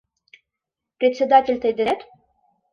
[0.99, 1.99] —Председатель тый денет?